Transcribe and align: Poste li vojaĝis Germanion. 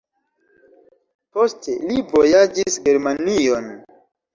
Poste 1.37 1.77
li 1.85 2.01
vojaĝis 2.11 2.83
Germanion. 2.91 3.75